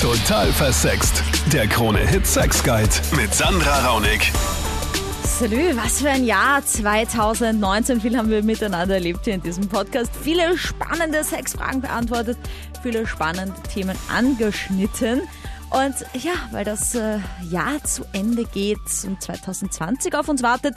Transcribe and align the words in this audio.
Total 0.00 0.50
versext. 0.50 1.22
Der 1.52 1.66
Krone-Hit 1.66 2.26
Sex 2.26 2.64
Guide 2.64 2.88
mit 3.16 3.34
Sandra 3.34 3.86
Raunig. 3.86 4.32
Salü, 5.22 5.76
was 5.76 6.00
für 6.00 6.08
ein 6.08 6.24
Jahr 6.24 6.64
2019. 6.64 8.00
Viel 8.00 8.16
haben 8.16 8.30
wir 8.30 8.42
miteinander 8.42 8.94
erlebt 8.94 9.20
hier 9.24 9.34
in 9.34 9.42
diesem 9.42 9.68
Podcast. 9.68 10.10
Viele 10.22 10.56
spannende 10.56 11.22
Sexfragen 11.22 11.82
beantwortet, 11.82 12.38
viele 12.82 13.06
spannende 13.06 13.54
Themen 13.74 13.94
angeschnitten. 14.10 15.20
Und 15.68 15.94
ja, 16.14 16.32
weil 16.50 16.64
das 16.64 16.94
äh, 16.94 17.18
Jahr 17.50 17.84
zu 17.84 18.06
Ende 18.14 18.44
geht 18.44 18.78
und 19.06 19.20
2020 19.20 20.14
auf 20.14 20.30
uns 20.30 20.42
wartet 20.42 20.76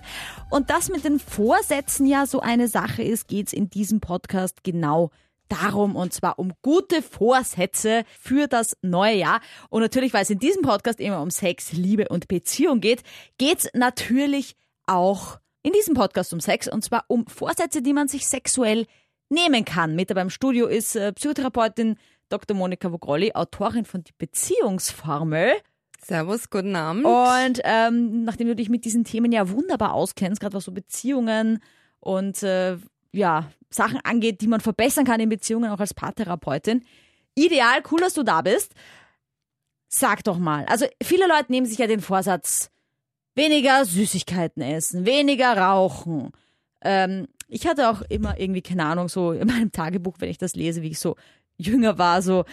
und 0.49 0.69
das 0.69 0.89
mit 0.89 1.05
den 1.05 1.19
Vorsätzen 1.19 2.07
ja 2.07 2.25
so 2.25 2.41
eine 2.41 2.67
Sache 2.67 3.03
ist, 3.03 3.29
geht's 3.29 3.53
in 3.53 3.69
diesem 3.69 4.01
Podcast 4.01 4.65
genau 4.65 5.11
darum 5.49 5.95
und 5.95 6.13
zwar 6.13 6.39
um 6.39 6.53
gute 6.61 7.01
Vorsätze 7.01 8.03
für 8.19 8.47
das 8.47 8.77
neue 8.81 9.15
Jahr. 9.15 9.41
Und 9.69 9.81
natürlich, 9.81 10.13
weil 10.13 10.23
es 10.23 10.29
in 10.29 10.39
diesem 10.39 10.61
Podcast 10.61 10.99
immer 10.99 11.21
um 11.21 11.31
Sex, 11.31 11.73
Liebe 11.73 12.07
und 12.09 12.27
Beziehung 12.27 12.79
geht, 12.79 13.03
geht's 13.37 13.67
natürlich 13.73 14.55
auch 14.85 15.39
in 15.61 15.71
diesem 15.73 15.93
Podcast 15.93 16.33
um 16.33 16.39
Sex 16.39 16.67
und 16.67 16.83
zwar 16.83 17.05
um 17.07 17.25
Vorsätze, 17.27 17.81
die 17.81 17.93
man 17.93 18.07
sich 18.07 18.27
sexuell 18.27 18.85
nehmen 19.29 19.65
kann. 19.65 19.95
Mit 19.95 20.09
dabei 20.09 20.21
im 20.21 20.29
Studio 20.29 20.67
ist 20.67 20.95
äh, 20.95 21.13
Psychotherapeutin 21.13 21.97
Dr. 22.29 22.55
Monika 22.55 22.91
Vogrolli, 22.91 23.31
Autorin 23.33 23.85
von 23.85 24.03
Die 24.03 24.13
Beziehungsformel. 24.17 25.53
Servus, 26.03 26.49
guten 26.49 26.75
Abend. 26.75 27.05
Und 27.05 27.61
ähm, 27.63 28.23
nachdem 28.23 28.47
du 28.47 28.55
dich 28.55 28.69
mit 28.69 28.85
diesen 28.85 29.05
Themen 29.05 29.31
ja 29.31 29.49
wunderbar 29.49 29.93
auskennst, 29.93 30.41
gerade 30.41 30.55
was 30.55 30.65
so 30.65 30.71
Beziehungen 30.71 31.59
und 31.99 32.43
äh, 32.43 32.77
ja, 33.13 33.49
Sachen 33.69 33.99
angeht, 34.03 34.41
die 34.41 34.47
man 34.47 34.59
verbessern 34.59 35.05
kann 35.05 35.19
in 35.19 35.29
Beziehungen, 35.29 35.71
auch 35.71 35.79
als 35.79 35.93
Paartherapeutin. 35.93 36.83
Ideal, 37.35 37.81
cool, 37.91 37.99
dass 37.99 38.13
du 38.13 38.23
da 38.23 38.41
bist. 38.41 38.73
Sag 39.87 40.23
doch 40.23 40.37
mal. 40.37 40.65
Also 40.65 40.85
viele 41.01 41.27
Leute 41.27 41.51
nehmen 41.51 41.65
sich 41.65 41.77
ja 41.77 41.87
den 41.87 42.01
Vorsatz, 42.01 42.69
weniger 43.35 43.85
Süßigkeiten 43.85 44.61
essen, 44.61 45.05
weniger 45.05 45.57
rauchen. 45.57 46.31
Ähm, 46.81 47.27
ich 47.47 47.67
hatte 47.67 47.89
auch 47.89 48.01
immer 48.09 48.39
irgendwie, 48.39 48.61
keine 48.61 48.85
Ahnung, 48.85 49.09
so 49.09 49.31
in 49.31 49.47
meinem 49.47 49.71
Tagebuch, 49.71 50.15
wenn 50.19 50.29
ich 50.29 50.37
das 50.37 50.55
lese, 50.55 50.81
wie 50.81 50.89
ich 50.89 50.99
so 50.99 51.15
jünger 51.57 51.97
war, 51.97 52.21
so 52.21 52.45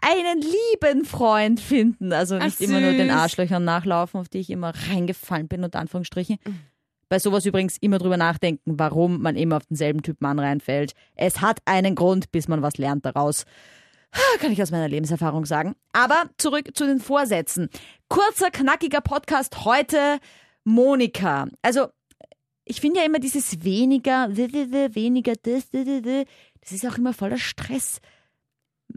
einen 0.00 0.40
lieben 0.40 1.04
Freund 1.04 1.60
finden. 1.60 2.12
Also 2.12 2.38
nicht 2.38 2.56
Ach, 2.58 2.60
immer 2.60 2.80
nur 2.80 2.92
den. 2.92 3.10
Arschlöchern 3.10 3.64
nachlaufen, 3.64 4.20
auf 4.20 4.28
die 4.28 4.38
ich 4.38 4.50
immer 4.50 4.72
reingefallen 4.90 5.48
bin, 5.48 5.64
unter 5.64 5.78
Anführungsstrichen. 5.78 6.38
Bei 7.08 7.18
sowas 7.18 7.46
übrigens 7.46 7.76
immer 7.78 7.98
drüber 7.98 8.16
nachdenken, 8.16 8.78
warum 8.78 9.22
man 9.22 9.36
immer 9.36 9.58
auf 9.58 9.66
denselben 9.66 10.02
Typ 10.02 10.20
Mann 10.20 10.38
reinfällt. 10.38 10.92
Es 11.14 11.40
hat 11.40 11.60
einen 11.64 11.94
Grund, 11.94 12.32
bis 12.32 12.48
man 12.48 12.62
was 12.62 12.78
lernt 12.78 13.06
daraus. 13.06 13.44
Kann 14.40 14.52
ich 14.52 14.62
aus 14.62 14.70
meiner 14.70 14.88
Lebenserfahrung 14.88 15.44
sagen. 15.46 15.76
Aber 15.92 16.30
zurück 16.38 16.70
zu 16.74 16.86
den 16.86 17.00
Vorsätzen. 17.00 17.68
Kurzer, 18.08 18.50
knackiger 18.50 19.00
Podcast 19.00 19.64
heute. 19.64 20.18
Monika. 20.64 21.46
Also, 21.62 21.88
ich 22.64 22.80
finde 22.80 23.00
ja 23.00 23.06
immer 23.06 23.20
dieses 23.20 23.62
weniger, 23.62 24.36
weniger 24.36 25.34
das, 25.40 25.70
das 25.70 26.72
ist 26.72 26.86
auch 26.86 26.98
immer 26.98 27.12
voller 27.12 27.38
Stress. 27.38 28.00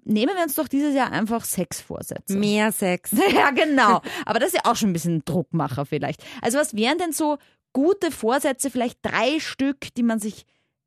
Nehmen 0.03 0.35
wir 0.35 0.43
uns 0.43 0.55
doch 0.55 0.67
dieses 0.67 0.95
Jahr 0.95 1.11
einfach 1.11 1.45
Sexvorsätze. 1.45 2.35
Mehr 2.35 2.71
Sex. 2.71 3.11
Ja, 3.33 3.51
genau. 3.51 4.01
Aber 4.25 4.39
das 4.39 4.49
ist 4.49 4.55
ja 4.55 4.71
auch 4.71 4.75
schon 4.75 4.89
ein 4.89 4.93
bisschen 4.93 5.23
Druckmacher 5.25 5.85
vielleicht. 5.85 6.23
Also 6.41 6.57
was 6.57 6.75
wären 6.75 6.97
denn 6.97 7.11
so 7.11 7.37
gute 7.73 8.11
Vorsätze, 8.11 8.69
vielleicht 8.69 8.99
drei 9.01 9.39
Stück, 9.39 9.93
die 9.95 10.03
man 10.03 10.19
sich 10.19 10.45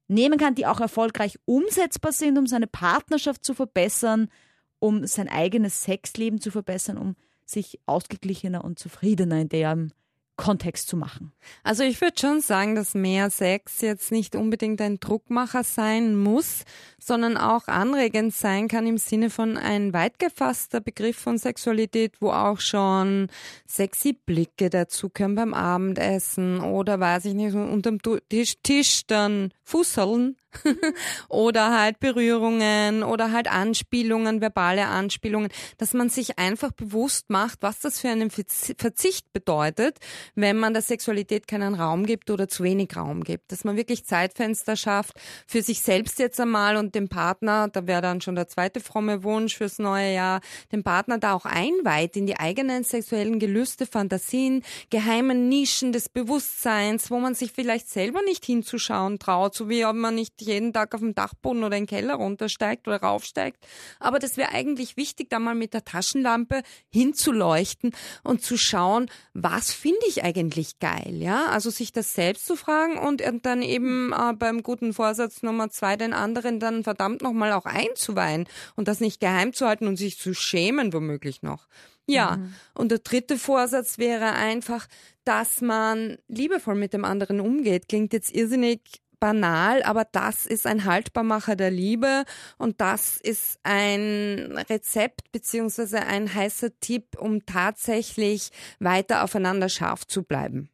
nehmen 0.08 0.38
kann, 0.38 0.54
die 0.54 0.66
auch 0.66 0.80
erfolgreich 0.80 1.38
umsetzbar 1.44 2.12
sind, 2.12 2.38
um 2.38 2.46
seine 2.46 2.66
Partnerschaft 2.66 3.44
zu 3.44 3.54
verbessern, 3.54 4.28
um 4.78 5.06
sein 5.06 5.28
eigenes 5.28 5.82
Sexleben 5.82 6.40
zu 6.40 6.50
verbessern, 6.50 6.98
um 6.98 7.16
sich 7.44 7.80
ausgeglichener 7.86 8.64
und 8.64 8.78
zufriedener 8.78 9.40
in 9.40 9.48
dem 9.48 9.92
Kontext 10.36 10.88
zu 10.88 10.96
machen. 10.96 11.32
Also 11.62 11.82
ich 11.82 12.00
würde 12.00 12.18
schon 12.18 12.40
sagen, 12.40 12.74
dass 12.74 12.94
mehr 12.94 13.30
Sex 13.30 13.80
jetzt 13.80 14.10
nicht 14.10 14.34
unbedingt 14.34 14.80
ein 14.80 14.98
Druckmacher 14.98 15.62
sein 15.62 16.16
muss, 16.16 16.64
sondern 16.98 17.36
auch 17.36 17.68
anregend 17.68 18.34
sein 18.34 18.68
kann 18.68 18.86
im 18.86 18.98
Sinne 18.98 19.30
von 19.30 19.56
ein 19.56 19.92
weit 19.92 20.18
gefasster 20.18 20.80
Begriff 20.80 21.18
von 21.18 21.38
Sexualität, 21.38 22.20
wo 22.20 22.30
auch 22.30 22.60
schon 22.60 23.28
sexy 23.66 24.14
Blicke 24.14 24.70
dazugehören 24.70 25.34
beim 25.34 25.54
Abendessen 25.54 26.60
oder 26.60 26.98
weiß 26.98 27.26
ich 27.26 27.34
nicht, 27.34 27.54
unterm 27.54 27.98
Tisch, 28.28 28.54
Tisch 28.62 29.06
dann 29.06 29.52
Fusseln 29.62 30.36
oder 31.28 31.78
halt 31.78 32.00
Berührungen 32.00 33.02
oder 33.02 33.32
halt 33.32 33.48
Anspielungen, 33.48 34.40
verbale 34.40 34.86
Anspielungen, 34.86 35.50
dass 35.78 35.94
man 35.94 36.08
sich 36.08 36.38
einfach 36.38 36.72
bewusst 36.72 37.30
macht, 37.30 37.62
was 37.62 37.80
das 37.80 38.00
für 38.00 38.08
einen 38.08 38.30
Verzi- 38.30 38.74
Verzicht 38.78 39.32
bedeutet, 39.32 39.98
wenn 40.34 40.58
man 40.58 40.72
der 40.72 40.82
Sexualität 40.82 41.48
keinen 41.48 41.74
Raum 41.74 42.06
gibt 42.06 42.30
oder 42.30 42.48
zu 42.48 42.62
wenig 42.62 42.96
Raum 42.96 43.24
gibt. 43.24 43.52
Dass 43.52 43.64
man 43.64 43.76
wirklich 43.76 44.04
Zeitfenster 44.04 44.76
schafft 44.76 45.18
für 45.46 45.62
sich 45.62 45.82
selbst 45.82 46.18
jetzt 46.18 46.40
einmal 46.40 46.76
und 46.76 46.94
den 46.94 47.08
Partner, 47.08 47.68
da 47.68 47.86
wäre 47.86 48.02
dann 48.02 48.20
schon 48.20 48.34
der 48.34 48.48
zweite 48.48 48.80
fromme 48.80 49.22
Wunsch 49.24 49.56
fürs 49.56 49.78
neue 49.78 50.12
Jahr, 50.14 50.40
den 50.72 50.82
Partner 50.82 51.18
da 51.18 51.34
auch 51.34 51.44
einweiht 51.44 52.16
in 52.16 52.26
die 52.26 52.38
eigenen 52.38 52.84
sexuellen 52.84 53.38
Gelüste, 53.38 53.86
Fantasien, 53.86 54.62
geheimen 54.90 55.48
Nischen 55.48 55.92
des 55.92 56.08
Bewusstseins, 56.08 57.10
wo 57.10 57.18
man 57.18 57.34
sich 57.34 57.52
vielleicht 57.52 57.88
selber 57.88 58.22
nicht 58.22 58.44
hinzuschauen 58.44 59.18
traut, 59.18 59.54
so 59.54 59.68
wie 59.68 59.84
ob 59.84 59.96
man 59.96 60.14
nicht 60.14 60.41
jeden 60.44 60.72
Tag 60.72 60.94
auf 60.94 61.00
dem 61.00 61.14
Dachboden 61.14 61.64
oder 61.64 61.76
in 61.76 61.84
den 61.84 61.88
Keller 61.88 62.14
runtersteigt 62.14 62.86
oder 62.88 63.00
raufsteigt. 63.00 63.66
Aber 64.00 64.18
das 64.18 64.36
wäre 64.36 64.50
eigentlich 64.50 64.96
wichtig, 64.96 65.30
da 65.30 65.38
mal 65.38 65.54
mit 65.54 65.74
der 65.74 65.84
Taschenlampe 65.84 66.62
hinzuleuchten 66.90 67.92
und 68.22 68.42
zu 68.42 68.56
schauen, 68.56 69.10
was 69.34 69.72
finde 69.72 70.06
ich 70.08 70.24
eigentlich 70.24 70.78
geil, 70.78 71.16
ja? 71.20 71.46
Also 71.46 71.70
sich 71.70 71.92
das 71.92 72.14
selbst 72.14 72.46
zu 72.46 72.56
fragen 72.56 72.98
und 72.98 73.22
dann 73.42 73.62
eben 73.62 74.12
äh, 74.12 74.32
beim 74.34 74.62
guten 74.62 74.92
Vorsatz 74.92 75.42
Nummer 75.42 75.70
zwei 75.70 75.96
den 75.96 76.12
anderen 76.12 76.60
dann 76.60 76.84
verdammt 76.84 77.22
nochmal 77.22 77.52
auch 77.52 77.66
einzuweihen 77.66 78.46
und 78.76 78.88
das 78.88 79.00
nicht 79.00 79.20
geheim 79.20 79.52
zu 79.52 79.66
halten 79.66 79.86
und 79.86 79.96
sich 79.96 80.18
zu 80.18 80.34
schämen 80.34 80.92
womöglich 80.92 81.42
noch. 81.42 81.66
Ja, 82.06 82.38
und 82.74 82.90
der 82.90 82.98
dritte 82.98 83.38
Vorsatz 83.38 83.98
wäre 83.98 84.32
einfach, 84.32 84.86
dass 85.24 85.60
man 85.60 86.18
liebevoll 86.28 86.74
mit 86.74 86.92
dem 86.92 87.04
anderen 87.04 87.40
umgeht. 87.40 87.88
Klingt 87.88 88.12
jetzt 88.12 88.34
irrsinnig 88.34 88.80
banal, 89.22 89.84
aber 89.84 90.04
das 90.04 90.46
ist 90.46 90.66
ein 90.66 90.84
Haltbarmacher 90.84 91.54
der 91.54 91.70
Liebe 91.70 92.24
und 92.58 92.80
das 92.80 93.18
ist 93.18 93.60
ein 93.62 94.58
Rezept 94.68 95.30
beziehungsweise 95.30 96.00
ein 96.00 96.34
heißer 96.34 96.80
Tipp, 96.80 97.16
um 97.20 97.46
tatsächlich 97.46 98.50
weiter 98.80 99.22
aufeinander 99.22 99.68
scharf 99.68 100.08
zu 100.08 100.24
bleiben. 100.24 100.70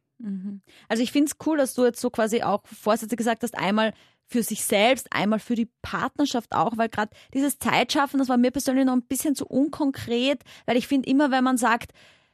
Also 0.87 1.03
ich 1.03 1.11
finde 1.11 1.31
es 1.31 1.37
cool, 1.45 1.57
dass 1.57 1.75
du 1.75 1.85
jetzt 1.85 2.01
so 2.01 2.09
quasi 2.09 2.41
auch 2.41 2.63
Vorsätze 2.65 3.15
gesagt 3.15 3.43
hast, 3.43 3.55
einmal 3.55 3.93
für 4.25 4.41
sich 4.41 4.65
selbst, 4.65 5.13
einmal 5.13 5.37
für 5.37 5.53
die 5.53 5.69
Partnerschaft 5.83 6.55
auch, 6.55 6.75
weil 6.75 6.89
gerade 6.89 7.11
dieses 7.35 7.59
Zeitschaffen, 7.59 8.17
das 8.17 8.29
war 8.29 8.37
mir 8.37 8.49
persönlich 8.49 8.85
noch 8.85 8.93
ein 8.93 9.03
bisschen 9.05 9.35
zu 9.35 9.45
unkonkret, 9.45 10.41
weil 10.65 10.75
ich 10.75 10.87
finde 10.87 11.07
immer, 11.07 11.29
wenn 11.29 11.43
man 11.43 11.57
sagt, 11.57 11.91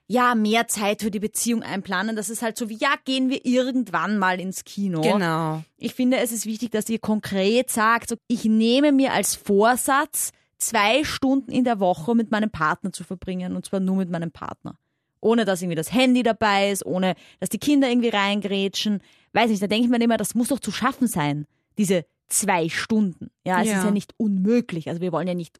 ja, 0.07 0.35
mehr 0.35 0.67
Zeit 0.67 1.01
für 1.01 1.09
die 1.11 1.19
Beziehung 1.19 1.63
einplanen, 1.63 2.15
das 2.15 2.29
ist 2.29 2.41
halt 2.43 2.57
so 2.57 2.69
wie, 2.69 2.77
ja, 2.77 2.93
gehen 3.05 3.29
wir 3.29 3.45
irgendwann 3.45 4.17
mal 4.19 4.39
ins 4.39 4.63
Kino. 4.63 5.01
Genau. 5.01 5.63
Ich 5.77 5.95
finde, 5.95 6.17
es 6.17 6.31
ist 6.31 6.45
wichtig, 6.45 6.71
dass 6.71 6.87
ihr 6.89 6.99
konkret 6.99 7.71
sagt, 7.71 8.09
so, 8.09 8.15
ich 8.27 8.45
nehme 8.45 8.91
mir 8.91 9.13
als 9.13 9.35
Vorsatz, 9.35 10.31
zwei 10.57 11.03
Stunden 11.03 11.51
in 11.51 11.63
der 11.63 11.79
Woche 11.79 12.13
mit 12.15 12.31
meinem 12.31 12.51
Partner 12.51 12.91
zu 12.91 13.03
verbringen, 13.03 13.55
und 13.55 13.65
zwar 13.65 13.79
nur 13.79 13.95
mit 13.97 14.09
meinem 14.09 14.31
Partner. 14.31 14.77
Ohne 15.21 15.43
dass 15.43 15.61
irgendwie 15.61 15.75
das 15.75 15.91
Handy 15.91 16.21
dabei 16.21 16.69
ist, 16.71 16.85
ohne 16.85 17.15
dass 17.39 17.49
die 17.49 17.57
Kinder 17.57 17.89
irgendwie 17.89 18.09
reingrätschen. 18.09 19.01
Weiß 19.33 19.49
nicht, 19.49 19.61
da 19.61 19.67
denke 19.67 19.85
ich 19.85 19.89
mir 19.91 19.99
immer, 20.03 20.17
das 20.17 20.35
muss 20.35 20.49
doch 20.49 20.59
zu 20.59 20.71
schaffen 20.71 21.07
sein, 21.07 21.47
diese 21.79 22.05
zwei 22.27 22.69
Stunden. 22.69 23.31
Ja, 23.43 23.61
es 23.61 23.69
Ja. 23.69 23.77
ist 23.79 23.83
ja 23.85 23.91
nicht 23.91 24.13
unmöglich. 24.17 24.87
Also 24.87 25.01
wir 25.01 25.11
wollen 25.11 25.27
ja 25.27 25.33
nicht 25.33 25.59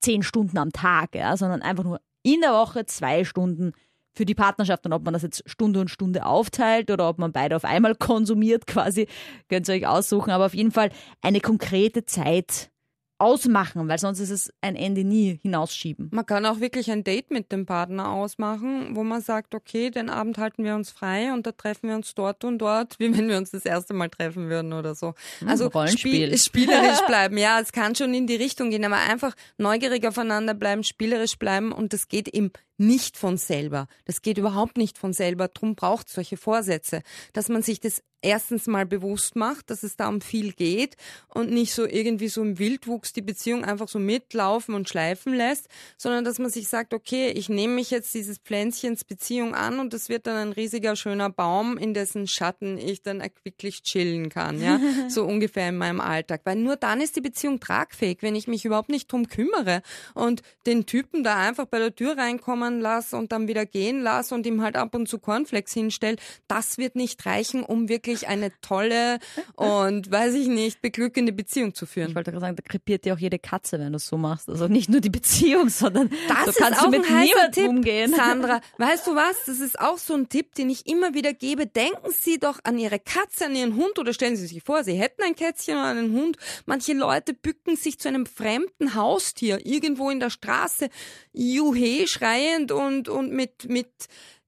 zehn 0.00 0.22
Stunden 0.22 0.56
am 0.58 0.70
Tag, 0.72 1.16
ja, 1.16 1.36
sondern 1.36 1.62
einfach 1.62 1.82
nur 1.84 2.00
in 2.26 2.40
der 2.40 2.52
Woche 2.52 2.86
zwei 2.86 3.22
Stunden 3.24 3.72
für 4.12 4.24
die 4.24 4.34
Partnerschaft 4.34 4.84
und 4.84 4.92
ob 4.92 5.04
man 5.04 5.12
das 5.12 5.22
jetzt 5.22 5.48
Stunde 5.48 5.78
und 5.78 5.90
Stunde 5.90 6.26
aufteilt 6.26 6.90
oder 6.90 7.08
ob 7.08 7.18
man 7.18 7.32
beide 7.32 7.54
auf 7.54 7.64
einmal 7.64 7.94
konsumiert 7.98 8.66
quasi, 8.66 9.06
könnt 9.48 9.68
ihr 9.68 9.74
euch 9.74 9.86
aussuchen, 9.86 10.30
aber 10.30 10.46
auf 10.46 10.54
jeden 10.54 10.72
Fall 10.72 10.90
eine 11.20 11.40
konkrete 11.40 12.04
Zeit 12.04 12.70
ausmachen, 13.18 13.88
weil 13.88 13.98
sonst 13.98 14.20
ist 14.20 14.30
es 14.30 14.52
ein 14.60 14.76
Ende 14.76 15.02
nie 15.02 15.38
hinausschieben. 15.42 16.10
Man 16.12 16.26
kann 16.26 16.44
auch 16.44 16.60
wirklich 16.60 16.90
ein 16.90 17.02
Date 17.02 17.30
mit 17.30 17.50
dem 17.50 17.64
Partner 17.64 18.10
ausmachen, 18.10 18.94
wo 18.94 19.04
man 19.04 19.22
sagt, 19.22 19.54
okay, 19.54 19.90
den 19.90 20.10
Abend 20.10 20.38
halten 20.38 20.64
wir 20.64 20.74
uns 20.74 20.90
frei 20.90 21.32
und 21.32 21.46
da 21.46 21.52
treffen 21.52 21.88
wir 21.88 21.96
uns 21.96 22.14
dort 22.14 22.44
und 22.44 22.58
dort, 22.58 22.98
wie 22.98 23.16
wenn 23.16 23.28
wir 23.28 23.38
uns 23.38 23.50
das 23.50 23.64
erste 23.64 23.94
Mal 23.94 24.10
treffen 24.10 24.48
würden 24.50 24.72
oder 24.72 24.94
so. 24.94 25.14
Also 25.46 25.68
Rollenspiel. 25.68 26.36
Spiel, 26.36 26.38
spielerisch 26.38 27.00
bleiben. 27.06 27.38
Ja, 27.38 27.60
es 27.60 27.72
kann 27.72 27.94
schon 27.94 28.12
in 28.12 28.26
die 28.26 28.36
Richtung 28.36 28.70
gehen, 28.70 28.84
aber 28.84 28.96
einfach 28.96 29.34
neugierig 29.56 30.06
aufeinander 30.06 30.54
bleiben, 30.54 30.84
spielerisch 30.84 31.38
bleiben 31.38 31.72
und 31.72 31.92
das 31.92 32.08
geht 32.08 32.28
im 32.28 32.50
nicht 32.78 33.16
von 33.16 33.36
selber. 33.36 33.88
Das 34.04 34.22
geht 34.22 34.38
überhaupt 34.38 34.76
nicht 34.76 34.98
von 34.98 35.12
selber. 35.12 35.48
Drum 35.48 35.74
braucht 35.74 36.08
solche 36.08 36.36
Vorsätze, 36.36 37.02
dass 37.32 37.48
man 37.48 37.62
sich 37.62 37.80
das 37.80 38.02
erstens 38.22 38.66
mal 38.66 38.86
bewusst 38.86 39.36
macht, 39.36 39.70
dass 39.70 39.82
es 39.82 39.96
da 39.96 40.08
um 40.08 40.20
viel 40.20 40.52
geht 40.52 40.96
und 41.28 41.50
nicht 41.50 41.72
so 41.72 41.86
irgendwie 41.86 42.28
so 42.28 42.42
im 42.42 42.58
Wildwuchs 42.58 43.12
die 43.12 43.22
Beziehung 43.22 43.64
einfach 43.64 43.88
so 43.88 43.98
mitlaufen 43.98 44.74
und 44.74 44.88
schleifen 44.88 45.32
lässt, 45.32 45.68
sondern 45.96 46.24
dass 46.24 46.38
man 46.38 46.50
sich 46.50 46.68
sagt, 46.68 46.92
okay, 46.92 47.30
ich 47.30 47.48
nehme 47.48 47.74
mich 47.74 47.90
jetzt 47.90 48.12
dieses 48.14 48.38
Pflänzchens 48.38 49.04
Beziehung 49.04 49.54
an 49.54 49.78
und 49.78 49.92
das 49.92 50.08
wird 50.08 50.26
dann 50.26 50.36
ein 50.36 50.52
riesiger 50.52 50.96
schöner 50.96 51.30
Baum, 51.30 51.78
in 51.78 51.94
dessen 51.94 52.26
Schatten 52.26 52.78
ich 52.78 53.02
dann 53.02 53.22
wirklich 53.44 53.82
chillen 53.82 54.28
kann, 54.28 54.60
ja, 54.60 54.80
so 55.08 55.24
ungefähr 55.24 55.68
in 55.68 55.76
meinem 55.76 56.00
Alltag, 56.00 56.40
weil 56.44 56.56
nur 56.56 56.76
dann 56.76 57.00
ist 57.00 57.16
die 57.16 57.20
Beziehung 57.20 57.60
tragfähig, 57.60 58.18
wenn 58.22 58.34
ich 58.34 58.48
mich 58.48 58.64
überhaupt 58.64 58.88
nicht 58.88 59.12
drum 59.12 59.28
kümmere 59.28 59.82
und 60.14 60.42
den 60.66 60.86
Typen 60.86 61.22
da 61.22 61.36
einfach 61.36 61.66
bei 61.66 61.78
der 61.78 61.94
Tür 61.94 62.16
reinkommen 62.18 62.65
lasse 62.80 63.16
und 63.16 63.32
dann 63.32 63.48
wieder 63.48 63.66
gehen 63.66 64.02
lasse 64.02 64.34
und 64.34 64.46
ihm 64.46 64.62
halt 64.62 64.76
ab 64.76 64.94
und 64.94 65.08
zu 65.08 65.18
Cornflakes 65.18 65.72
hinstelle, 65.72 66.16
das 66.48 66.78
wird 66.78 66.96
nicht 66.96 67.24
reichen, 67.26 67.62
um 67.62 67.88
wirklich 67.88 68.28
eine 68.28 68.52
tolle 68.60 69.18
und, 69.54 70.10
weiß 70.10 70.34
ich 70.34 70.48
nicht, 70.48 70.82
beglückende 70.82 71.32
Beziehung 71.32 71.74
zu 71.74 71.86
führen. 71.86 72.10
Ich 72.10 72.14
wollte 72.14 72.30
gerade 72.30 72.40
sagen, 72.40 72.56
da 72.56 72.62
krepiert 72.62 73.04
dir 73.04 73.14
auch 73.14 73.18
jede 73.18 73.38
Katze, 73.38 73.78
wenn 73.78 73.92
du 73.92 73.96
es 73.96 74.06
so 74.06 74.16
machst. 74.16 74.48
Also 74.48 74.68
nicht 74.68 74.88
nur 74.88 75.00
die 75.00 75.10
Beziehung, 75.10 75.68
sondern 75.68 76.10
das 76.28 76.54
du 76.54 76.62
kannst 76.62 76.80
ist 76.80 76.86
auch 76.86 76.90
mit 76.90 77.04
ein 77.10 77.52
Tipp, 77.52 77.68
umgehen. 77.68 78.14
Sandra, 78.14 78.60
weißt 78.78 79.06
du 79.06 79.14
was? 79.14 79.44
Das 79.46 79.60
ist 79.60 79.78
auch 79.78 79.98
so 79.98 80.14
ein 80.14 80.28
Tipp, 80.28 80.54
den 80.54 80.70
ich 80.70 80.86
immer 80.86 81.14
wieder 81.14 81.32
gebe. 81.32 81.66
Denken 81.66 82.10
Sie 82.12 82.38
doch 82.38 82.58
an 82.64 82.78
Ihre 82.78 82.98
Katze, 82.98 83.46
an 83.46 83.54
Ihren 83.54 83.76
Hund 83.76 83.98
oder 83.98 84.12
stellen 84.12 84.36
Sie 84.36 84.46
sich 84.46 84.62
vor, 84.62 84.84
Sie 84.84 84.94
hätten 84.94 85.22
ein 85.22 85.34
Kätzchen 85.34 85.76
oder 85.76 85.86
einen 85.88 86.12
Hund. 86.12 86.36
Manche 86.66 86.92
Leute 86.92 87.34
bücken 87.34 87.76
sich 87.76 87.98
zu 87.98 88.08
einem 88.08 88.26
fremden 88.26 88.94
Haustier 88.94 89.64
irgendwo 89.64 90.10
in 90.10 90.20
der 90.20 90.30
Straße, 90.30 90.88
juhe 91.32 92.06
schreiend 92.56 92.72
und, 92.72 93.08
und 93.08 93.32
mit, 93.32 93.68
mit 93.68 93.88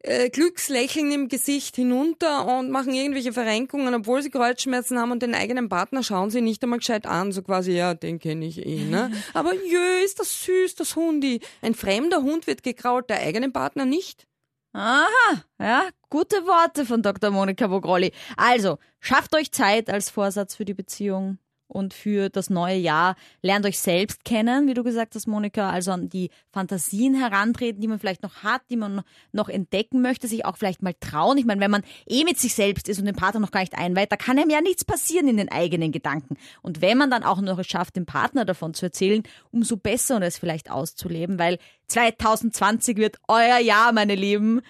äh, 0.00 0.30
Glückslächeln 0.30 1.10
im 1.12 1.28
Gesicht 1.28 1.76
hinunter 1.76 2.46
und 2.46 2.70
machen 2.70 2.94
irgendwelche 2.94 3.32
Verrenkungen, 3.32 3.94
obwohl 3.94 4.22
sie 4.22 4.30
Kreuzschmerzen 4.30 4.98
haben 4.98 5.12
und 5.12 5.22
den 5.22 5.34
eigenen 5.34 5.68
Partner 5.68 6.02
schauen 6.02 6.30
sie 6.30 6.40
nicht 6.40 6.62
einmal 6.62 6.78
gescheit 6.78 7.06
an, 7.06 7.32
so 7.32 7.42
quasi, 7.42 7.72
ja, 7.72 7.94
den 7.94 8.18
kenne 8.18 8.46
ich 8.46 8.64
eh, 8.64 8.84
ne? 8.84 9.10
Aber 9.34 9.54
jö, 9.54 10.04
ist 10.04 10.20
das 10.20 10.44
süß, 10.44 10.76
das 10.76 10.96
Hundi. 10.96 11.40
Ein 11.62 11.74
fremder 11.74 12.22
Hund 12.22 12.46
wird 12.46 12.62
gekrault, 12.62 13.10
der 13.10 13.20
eigene 13.20 13.50
Partner 13.50 13.84
nicht. 13.84 14.26
Aha, 14.74 15.42
ja, 15.58 15.88
gute 16.10 16.46
Worte 16.46 16.84
von 16.84 17.02
Dr. 17.02 17.30
Monika 17.30 17.66
Bogrolli. 17.66 18.12
Also, 18.36 18.78
schafft 19.00 19.34
euch 19.34 19.50
Zeit 19.50 19.88
als 19.90 20.10
Vorsatz 20.10 20.54
für 20.54 20.66
die 20.66 20.74
Beziehung 20.74 21.38
und 21.68 21.94
für 21.94 22.30
das 22.30 22.50
neue 22.50 22.76
Jahr. 22.76 23.14
Lernt 23.42 23.66
euch 23.66 23.78
selbst 23.78 24.24
kennen, 24.24 24.66
wie 24.66 24.74
du 24.74 24.82
gesagt 24.82 25.14
hast, 25.14 25.26
Monika, 25.26 25.70
also 25.70 25.92
an 25.92 26.08
die 26.08 26.30
Fantasien 26.50 27.14
herantreten, 27.14 27.80
die 27.80 27.88
man 27.88 27.98
vielleicht 27.98 28.22
noch 28.22 28.42
hat, 28.42 28.62
die 28.70 28.76
man 28.76 29.02
noch 29.32 29.48
entdecken 29.48 30.02
möchte, 30.02 30.26
sich 30.26 30.44
auch 30.44 30.56
vielleicht 30.56 30.82
mal 30.82 30.94
trauen. 30.98 31.38
Ich 31.38 31.44
meine, 31.44 31.60
wenn 31.60 31.70
man 31.70 31.82
eh 32.08 32.24
mit 32.24 32.38
sich 32.38 32.54
selbst 32.54 32.88
ist 32.88 32.98
und 32.98 33.04
den 33.04 33.14
Partner 33.14 33.40
noch 33.40 33.50
gar 33.50 33.60
nicht 33.60 33.78
einweiht, 33.78 34.10
da 34.10 34.16
kann 34.16 34.38
einem 34.38 34.50
ja 34.50 34.60
nichts 34.60 34.84
passieren 34.84 35.28
in 35.28 35.36
den 35.36 35.52
eigenen 35.52 35.92
Gedanken. 35.92 36.36
Und 36.62 36.80
wenn 36.80 36.98
man 36.98 37.10
dann 37.10 37.22
auch 37.22 37.40
noch 37.40 37.58
es 37.58 37.66
schafft, 37.66 37.96
dem 37.96 38.06
Partner 38.06 38.44
davon 38.44 38.74
zu 38.74 38.86
erzählen, 38.86 39.22
umso 39.50 39.76
besser 39.76 40.16
und 40.16 40.22
es 40.22 40.38
vielleicht 40.38 40.70
auszuleben, 40.70 41.38
weil 41.38 41.58
2020 41.88 42.96
wird 42.96 43.16
euer 43.28 43.58
Jahr, 43.58 43.92
meine 43.92 44.14
Lieben, 44.14 44.62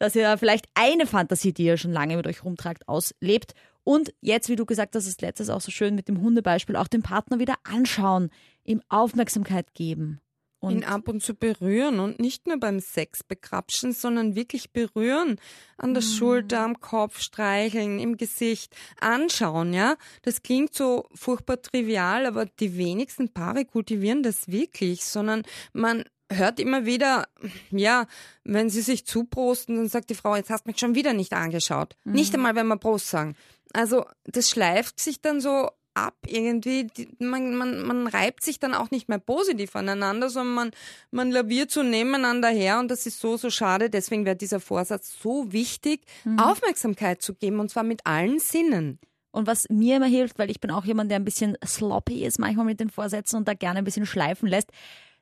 dass 0.00 0.16
ihr 0.16 0.38
vielleicht 0.38 0.66
eine 0.74 1.06
Fantasie, 1.06 1.52
die 1.52 1.64
ihr 1.64 1.76
schon 1.76 1.92
lange 1.92 2.16
mit 2.16 2.26
euch 2.26 2.42
rumtragt, 2.42 2.88
auslebt 2.88 3.54
und 3.84 4.12
jetzt, 4.20 4.48
wie 4.48 4.56
du 4.56 4.66
gesagt 4.66 4.94
hast, 4.94 5.06
ist 5.06 5.22
letztes 5.22 5.50
auch 5.50 5.60
so 5.60 5.70
schön 5.70 5.94
mit 5.94 6.08
dem 6.08 6.20
Hundebeispiel, 6.20 6.76
auch 6.76 6.88
den 6.88 7.02
Partner 7.02 7.38
wieder 7.38 7.56
anschauen, 7.64 8.30
ihm 8.64 8.82
Aufmerksamkeit 8.88 9.74
geben. 9.74 10.20
Und 10.62 10.72
ihn 10.72 10.84
ab 10.84 11.08
und 11.08 11.22
zu 11.22 11.34
berühren 11.34 12.00
und 12.00 12.20
nicht 12.20 12.46
nur 12.46 12.60
beim 12.60 12.80
Sex 12.80 13.24
bekrapschen, 13.24 13.94
sondern 13.94 14.34
wirklich 14.34 14.72
berühren. 14.72 15.40
An 15.78 15.94
der 15.94 16.02
mhm. 16.02 16.06
Schulter, 16.06 16.60
am 16.60 16.80
Kopf 16.80 17.20
streicheln, 17.20 17.98
im 17.98 18.18
Gesicht, 18.18 18.76
anschauen, 19.00 19.72
ja. 19.72 19.96
Das 20.20 20.42
klingt 20.42 20.74
so 20.74 21.08
furchtbar 21.14 21.62
trivial, 21.62 22.26
aber 22.26 22.44
die 22.44 22.76
wenigsten 22.76 23.32
Paare 23.32 23.64
kultivieren 23.64 24.22
das 24.22 24.48
wirklich, 24.48 25.02
sondern 25.06 25.44
man 25.72 26.04
hört 26.30 26.60
immer 26.60 26.86
wieder, 26.86 27.26
ja, 27.70 28.06
wenn 28.44 28.70
sie 28.70 28.82
sich 28.82 29.06
zuprosten, 29.06 29.76
dann 29.76 29.88
sagt 29.88 30.10
die 30.10 30.14
Frau, 30.14 30.36
jetzt 30.36 30.50
hast 30.50 30.64
du 30.64 30.70
mich 30.70 30.78
schon 30.78 30.94
wieder 30.94 31.12
nicht 31.12 31.32
angeschaut. 31.32 31.96
Mhm. 32.04 32.12
Nicht 32.12 32.34
einmal, 32.34 32.54
wenn 32.54 32.68
wir 32.68 32.76
Prost 32.76 33.08
sagen. 33.08 33.36
Also 33.72 34.04
das 34.24 34.48
schleift 34.48 35.00
sich 35.00 35.20
dann 35.20 35.40
so 35.40 35.70
ab 35.94 36.16
irgendwie. 36.26 36.88
Man, 37.18 37.54
man, 37.54 37.82
man 37.82 38.06
reibt 38.06 38.42
sich 38.42 38.58
dann 38.58 38.74
auch 38.74 38.90
nicht 38.90 39.08
mehr 39.08 39.18
positiv 39.18 39.74
aneinander, 39.76 40.30
sondern 40.30 40.54
man, 40.54 40.70
man 41.10 41.30
laviert 41.30 41.70
so 41.70 41.82
nebeneinander 41.82 42.48
her 42.48 42.78
und 42.78 42.90
das 42.90 43.06
ist 43.06 43.20
so, 43.20 43.36
so 43.36 43.50
schade. 43.50 43.90
Deswegen 43.90 44.24
wäre 44.24 44.36
dieser 44.36 44.60
Vorsatz 44.60 45.16
so 45.20 45.52
wichtig, 45.52 46.02
mhm. 46.24 46.38
Aufmerksamkeit 46.38 47.22
zu 47.22 47.34
geben 47.34 47.60
und 47.60 47.70
zwar 47.70 47.82
mit 47.82 48.06
allen 48.06 48.38
Sinnen. 48.38 48.98
Und 49.32 49.46
was 49.46 49.66
mir 49.70 49.96
immer 49.96 50.06
hilft, 50.06 50.38
weil 50.38 50.50
ich 50.50 50.60
bin 50.60 50.72
auch 50.72 50.84
jemand, 50.84 51.10
der 51.10 51.18
ein 51.20 51.24
bisschen 51.24 51.56
sloppy 51.64 52.24
ist 52.24 52.40
manchmal 52.40 52.66
mit 52.66 52.80
den 52.80 52.90
Vorsätzen 52.90 53.36
und 53.36 53.46
da 53.46 53.54
gerne 53.54 53.78
ein 53.78 53.84
bisschen 53.84 54.06
schleifen 54.06 54.48
lässt, 54.48 54.70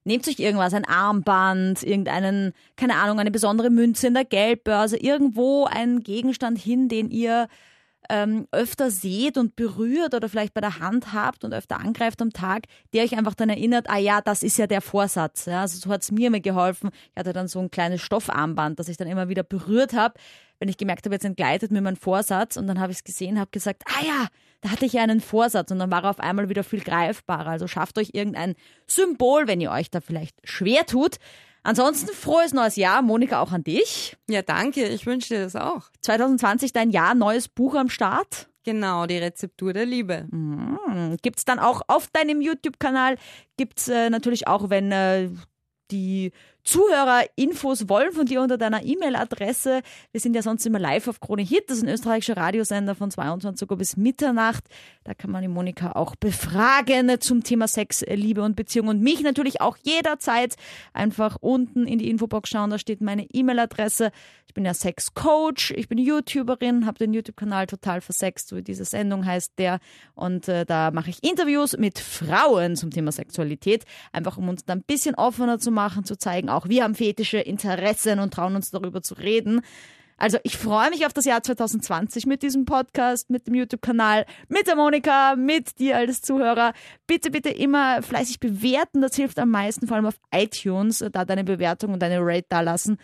Nehmt 0.08 0.26
euch 0.26 0.38
irgendwas, 0.38 0.72
ein 0.72 0.86
Armband, 0.86 1.82
irgendeinen, 1.82 2.54
keine 2.76 2.94
Ahnung, 2.94 3.20
eine 3.20 3.30
besondere 3.30 3.68
Münze 3.68 4.06
in 4.06 4.14
der 4.14 4.24
Geldbörse, 4.24 4.96
irgendwo 4.96 5.66
einen 5.66 6.02
Gegenstand 6.02 6.58
hin, 6.58 6.88
den 6.88 7.10
ihr 7.10 7.46
ähm, 8.08 8.48
öfter 8.50 8.90
seht 8.90 9.36
und 9.36 9.54
berührt 9.54 10.14
oder 10.14 10.30
vielleicht 10.30 10.54
bei 10.54 10.62
der 10.62 10.78
Hand 10.78 11.12
habt 11.12 11.44
und 11.44 11.52
öfter 11.52 11.78
angreift 11.78 12.22
am 12.22 12.32
Tag, 12.32 12.62
der 12.94 13.04
euch 13.04 13.18
einfach 13.18 13.34
dann 13.34 13.50
erinnert, 13.50 13.90
ah 13.90 13.98
ja, 13.98 14.22
das 14.22 14.42
ist 14.42 14.56
ja 14.56 14.66
der 14.66 14.80
Vorsatz. 14.80 15.44
Ja? 15.44 15.60
Also 15.60 15.78
so 15.78 15.90
hat 15.90 16.00
es 16.00 16.10
mir 16.10 16.28
immer 16.28 16.40
geholfen. 16.40 16.88
Ich 17.10 17.18
hatte 17.18 17.34
dann 17.34 17.46
so 17.46 17.58
ein 17.58 17.70
kleines 17.70 18.00
Stoffarmband, 18.00 18.78
das 18.78 18.88
ich 18.88 18.96
dann 18.96 19.08
immer 19.08 19.28
wieder 19.28 19.42
berührt 19.42 19.92
habe, 19.92 20.14
wenn 20.58 20.68
ich 20.68 20.76
gemerkt 20.76 21.04
habe, 21.04 21.14
jetzt 21.14 21.24
entgleitet 21.24 21.70
mir 21.70 21.80
mein 21.80 21.96
Vorsatz 21.96 22.56
und 22.56 22.66
dann 22.66 22.80
habe 22.80 22.92
ich 22.92 22.98
es 22.98 23.04
gesehen, 23.04 23.38
habe 23.38 23.50
gesagt, 23.50 23.84
ah 23.86 24.04
ja, 24.04 24.26
da 24.60 24.70
hatte 24.70 24.86
ich 24.86 24.94
ja 24.94 25.02
einen 25.02 25.20
Vorsatz 25.20 25.70
und 25.70 25.78
dann 25.78 25.90
war 25.90 26.04
er 26.04 26.10
auf 26.10 26.20
einmal 26.20 26.48
wieder 26.48 26.64
viel 26.64 26.80
greifbarer. 26.80 27.50
Also 27.50 27.68
schafft 27.68 27.98
euch 27.98 28.10
irgendein 28.12 28.54
Symbol, 28.88 29.46
wenn 29.46 29.60
ihr 29.60 29.70
euch 29.70 29.90
da 29.90 30.00
vielleicht 30.00 30.36
schwer 30.44 30.84
tut. 30.86 31.16
Ansonsten 31.62 32.12
frohes 32.12 32.52
neues 32.52 32.76
Jahr, 32.76 33.02
Monika, 33.02 33.40
auch 33.40 33.52
an 33.52 33.62
dich. 33.62 34.16
Ja, 34.28 34.42
danke, 34.42 34.88
ich 34.88 35.06
wünsche 35.06 35.34
dir 35.34 35.42
das 35.42 35.54
auch. 35.54 35.90
2020 36.02 36.72
dein 36.72 36.90
Jahr, 36.90 37.14
neues 37.14 37.48
Buch 37.48 37.74
am 37.74 37.88
Start. 37.88 38.48
Genau, 38.64 39.06
die 39.06 39.18
Rezeptur 39.18 39.72
der 39.72 39.86
Liebe. 39.86 40.26
Mhm. 40.30 41.16
Gibt 41.22 41.38
es 41.38 41.44
dann 41.44 41.58
auch 41.58 41.82
auf 41.86 42.08
deinem 42.08 42.40
YouTube-Kanal, 42.40 43.16
gibt 43.56 43.78
es 43.78 43.88
äh, 43.88 44.10
natürlich 44.10 44.46
auch, 44.46 44.70
wenn 44.70 44.92
äh, 44.92 45.30
die 45.90 46.32
Zuhörer 46.68 47.24
Infos 47.34 47.88
wollen 47.88 48.12
von 48.12 48.26
dir 48.26 48.42
unter 48.42 48.58
deiner 48.58 48.84
E-Mail-Adresse. 48.84 49.80
Wir 50.12 50.20
sind 50.20 50.36
ja 50.36 50.42
sonst 50.42 50.66
immer 50.66 50.78
live 50.78 51.08
auf 51.08 51.18
Krone 51.18 51.40
Hit, 51.40 51.70
das 51.70 51.78
ist 51.78 51.84
ein 51.84 51.88
österreichischer 51.88 52.36
Radiosender 52.36 52.94
von 52.94 53.10
22 53.10 53.70
Uhr 53.70 53.78
bis 53.78 53.96
Mitternacht. 53.96 54.64
Da 55.02 55.14
kann 55.14 55.30
man 55.30 55.40
die 55.40 55.48
Monika 55.48 55.92
auch 55.92 56.14
befragen 56.14 57.18
zum 57.20 57.42
Thema 57.42 57.68
Sex, 57.68 58.04
Liebe 58.06 58.42
und 58.42 58.54
Beziehung 58.54 58.88
und 58.88 59.00
mich 59.00 59.22
natürlich 59.22 59.62
auch 59.62 59.78
jederzeit 59.82 60.56
einfach 60.92 61.38
unten 61.40 61.86
in 61.86 61.98
die 61.98 62.10
Infobox 62.10 62.50
schauen, 62.50 62.68
da 62.68 62.78
steht 62.78 63.00
meine 63.00 63.24
E-Mail-Adresse. 63.24 64.10
Ich 64.46 64.52
bin 64.52 64.66
ja 64.66 64.74
Sex-Coach, 64.74 65.72
ich 65.72 65.88
bin 65.88 65.96
YouTuberin, 65.96 66.84
habe 66.84 66.98
den 66.98 67.14
YouTube-Kanal 67.14 67.66
total 67.66 68.02
versext, 68.02 68.48
so 68.48 68.56
wie 68.56 68.62
diese 68.62 68.84
Sendung 68.84 69.24
heißt 69.24 69.58
der 69.58 69.78
und 70.14 70.48
äh, 70.48 70.66
da 70.66 70.90
mache 70.90 71.08
ich 71.08 71.22
Interviews 71.22 71.78
mit 71.78 71.98
Frauen 71.98 72.76
zum 72.76 72.90
Thema 72.90 73.12
Sexualität, 73.12 73.84
einfach 74.12 74.36
um 74.36 74.50
uns 74.50 74.66
da 74.66 74.74
ein 74.74 74.82
bisschen 74.82 75.14
offener 75.14 75.58
zu 75.58 75.70
machen, 75.70 76.04
zu 76.04 76.16
zeigen, 76.16 76.50
auch 76.58 76.68
wir 76.68 76.82
haben 76.82 76.94
fetische 76.94 77.38
Interessen 77.38 78.18
und 78.18 78.34
trauen 78.34 78.56
uns 78.56 78.70
darüber 78.70 79.00
zu 79.02 79.14
reden. 79.14 79.60
Also 80.16 80.38
ich 80.42 80.58
freue 80.58 80.90
mich 80.90 81.06
auf 81.06 81.12
das 81.12 81.24
Jahr 81.24 81.44
2020 81.44 82.26
mit 82.26 82.42
diesem 82.42 82.64
Podcast, 82.64 83.30
mit 83.30 83.46
dem 83.46 83.54
YouTube-Kanal, 83.54 84.26
mit 84.48 84.66
der 84.66 84.74
Monika, 84.74 85.36
mit 85.36 85.78
dir 85.78 85.96
als 85.96 86.20
Zuhörer. 86.20 86.72
Bitte, 87.06 87.30
bitte 87.30 87.50
immer 87.50 88.02
fleißig 88.02 88.40
bewerten, 88.40 89.00
das 89.00 89.14
hilft 89.14 89.38
am 89.38 89.50
meisten, 89.50 89.86
vor 89.86 89.96
allem 89.96 90.06
auf 90.06 90.18
iTunes, 90.34 91.04
da 91.12 91.24
deine 91.24 91.44
Bewertung 91.44 91.92
und 91.92 92.02
deine 92.02 92.18
Rate 92.20 92.46
da 92.48 92.62
lassen. 92.62 92.98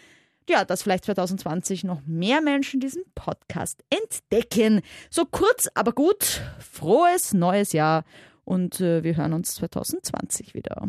Ja, 0.50 0.64
dass 0.64 0.82
vielleicht 0.82 1.04
2020 1.04 1.84
noch 1.84 2.02
mehr 2.04 2.40
Menschen 2.40 2.80
diesen 2.80 3.04
Podcast 3.14 3.84
entdecken. 3.90 4.82
So 5.08 5.24
kurz, 5.24 5.68
aber 5.74 5.92
gut. 5.92 6.42
Frohes 6.58 7.32
neues 7.32 7.72
Jahr 7.72 8.04
und 8.44 8.80
äh, 8.80 9.04
wir 9.04 9.16
hören 9.16 9.32
uns 9.32 9.54
2020 9.54 10.52
wieder. 10.54 10.88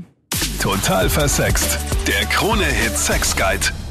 Total 0.59 1.09
versext. 1.09 1.77
Der 2.07 2.25
Krone-Hit 2.25 2.97
Sex 2.97 3.35
Guide. 3.35 3.84